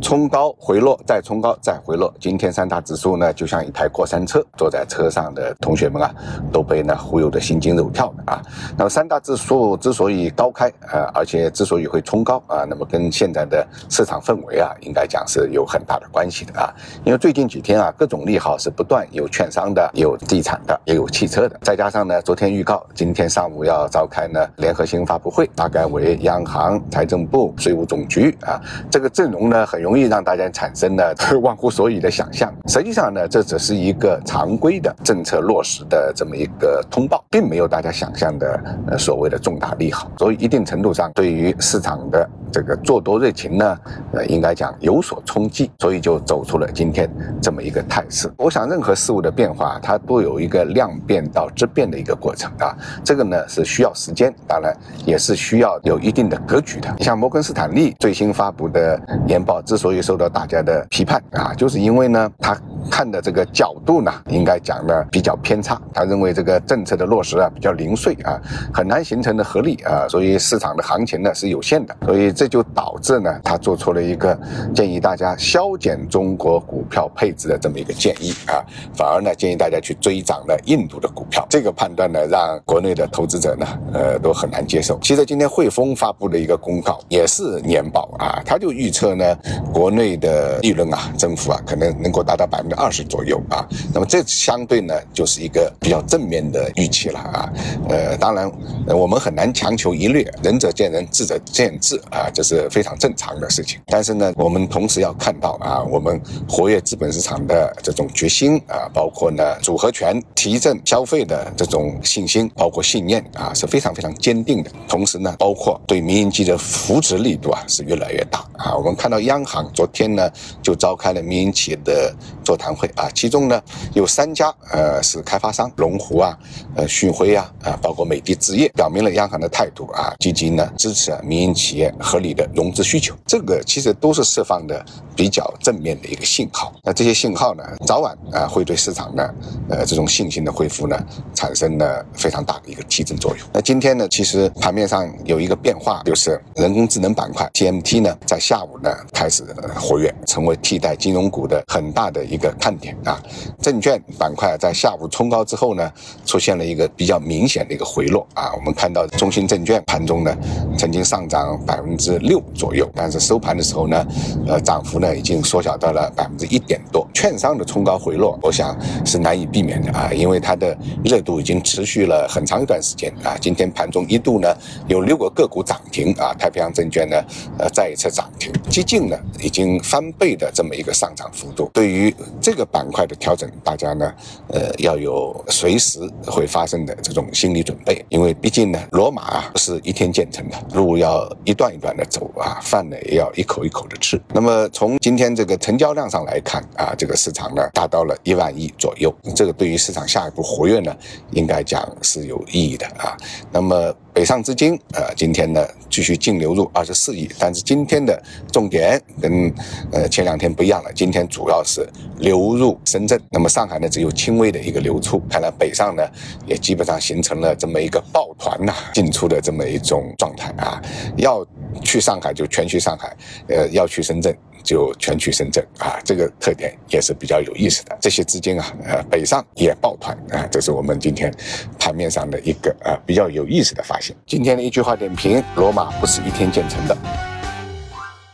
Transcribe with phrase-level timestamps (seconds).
[0.00, 2.12] 冲高回落，再冲高再回落。
[2.18, 6.10] 今天三大指数呢，就像一台过山车，坐在车上的同学们啊，
[6.50, 8.42] 都被呢忽悠的心惊肉跳的啊。
[8.76, 16.72] 那么三大指数之所以高开，呃，而且之所以会冲高啊，那么跟现在的市场氛围啊，应该讲是有很大的关系的啊。
[17.04, 21.58] 因为最近几天啊，各种利好是不断，有券商的，有地产的，也有汽车的。
[21.62, 28.58] 再加上呢，昨天预告今天上午要召开呢联合新闻发布会，大概为央行、财政部、税务总局啊，
[28.90, 29.89] 这个阵容呢很容。
[29.90, 31.02] 容易让大家产生呢
[31.42, 32.54] 忘乎所以的想象。
[32.68, 40.08] 实际上呢，这只是一个常规的政策落实的这么一个通报，并没有大家想象的呃所谓的重大利好。
[40.16, 43.76] 所以一定程度上，对于市场的这个做多热情呢，
[44.12, 47.10] 呃，应该讲有所冲击，所以就走出了今天
[47.42, 48.32] 这么一个态势。
[48.36, 52.76] 我想，任何事物的变化，它都有一个量变到质变的一个过程啊。
[53.02, 54.72] 这个呢是需要时间，当然
[55.04, 56.94] 也是需要有一定的格局的。
[56.96, 59.80] 你像摩根斯坦利最新发布的年报之。
[59.80, 62.54] 所以受到大家的批判啊，就是因为呢，它
[62.90, 65.80] 看的这个角度呢，应该讲呢比较偏差。
[65.92, 68.40] 他认为这个政策的落实啊比较零碎啊，
[68.72, 71.96] 很难形成的合力啊，所以市场的行情呢是有限的。
[72.04, 74.38] 所以这就导致呢，他做出了一个
[74.74, 78.62] 建议大家削减中国股票配置的这么一个建议啊，
[78.94, 81.44] 反而呢建议大家去追涨了印度的股票。
[81.50, 84.98] 这个判断呢，让国内的投资者呢，呃，都很难接受。
[85.02, 89.36] 其实今天汇丰发布的一个公告也是年报啊，他就预测呢。
[89.72, 93.66] 国内的利润啊，增幅啊，可能能够达到百分之二十左右啊。
[93.92, 97.52] 那么这相对呢，就是一个比较正面的预期了啊。
[97.88, 98.50] 呃，当然，
[98.86, 103.80] 我们很难强求一律，仁者见仁，智者见智啊，这是非常正常的事情。
[103.86, 114.70] 但是呢，我们同时要看到啊，我们活跃资本市场的这种决心啊，包括呢组合拳提振消费的这种信心，包括信念啊，是非常非常坚定的。
[114.88, 118.76] 同时呢，包括对民营企业的扶持力度啊，是越来越大啊。
[118.76, 119.68] 我们看到央行。
[119.72, 120.30] 昨天呢，
[120.62, 122.14] 就召开了民营企业的
[122.44, 123.60] 座谈会啊，其中呢
[123.94, 126.38] 有三家呃是开发商，龙湖啊、
[126.76, 134.84] 呃旭辉啊啊，包括美的置业，表明了央行的态度啊，积极呢支持民营企业合理的融资需求，这个其实都是释放的
[135.16, 136.72] 比较正面的一个信号。
[136.84, 139.34] 那这些信号呢，早晚啊会对市场呢
[139.70, 140.96] 呃这种信心的恢复呢
[141.34, 143.48] 产生了非常大的一个提振作用。
[143.52, 149.40] 那今天呢，其实盘面上有一个变化，就是人工智能板块 TMT 呢在下午呢开始。
[149.80, 153.20] 活跃，成为替代金融股的很大的一个看点啊！
[153.60, 155.92] 证券板块在下午冲高之后呢，
[156.24, 158.52] 出现了一个比较明显的一个回落啊！
[158.54, 160.36] 我们看到中信证券盘中呢，
[160.80, 164.06] 曾经上涨百分之六左右，但是收盘的时候呢，
[164.46, 167.06] 呃，涨幅呢已经缩小到了百分之一点多。
[167.12, 168.74] 券商的冲高回落，我想
[169.04, 170.74] 是难以避免的啊，因为它的
[171.04, 173.36] 热度已经持续了很长一段时间啊。
[173.38, 174.48] 今天盘中一度呢，
[174.88, 177.22] 有六个个股涨停啊，太平洋证券呢，
[177.58, 179.18] 呃，再一次涨停，接近呢。
[179.42, 184.12] 已经翻倍的这么一个上涨幅度，对于这个板块的调整，大家呢，
[184.48, 194.20] 呃，要有随时会发生的这种心理准备，因为毕竟呢，罗马啊不是一天建成的，路要一段一段的走啊，饭呢也要一口一口的吃。
[194.32, 200.96] 那么从今天这个成交量上来看啊，这个市场呢达到了一万亿左右，这个对于市场下一步活跃呢，
[201.32, 203.16] 应该讲是有意义的啊。
[203.50, 203.94] 那么。
[204.20, 208.22] 北上资金，呃，今天呢继续净流入二十四亿，但是今天的
[208.52, 209.50] 重点跟
[209.90, 211.88] 呃前两天不一样了，今天主要是
[212.18, 216.06] 流入深圳，那么上海呢只有轻微的一个流出，看来北上呢
[216.44, 220.78] 也基本上形成了这么一个抱团呐进出的这么一种状态啊，
[221.16, 221.42] 要
[221.82, 223.16] 去上海就全去上海，
[223.48, 224.36] 呃，要去深圳。
[224.62, 227.96] 就全去深圳啊，这个特点也是比较有意思的。
[228.00, 231.32] 这些资金啊，呃，北上也抱团啊，这是我们今天
[231.78, 234.14] 盘面上的一个呃比较有意思的发现。
[234.26, 236.96] 今天的一句话点评：罗马不是一天建成的。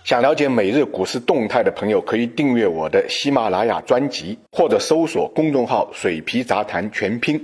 [0.04, 7.40] 想了解每日股市动态的朋友，可以订阅我的喜马拉雅专辑，或者搜索公众号“水皮杂谈全拼”。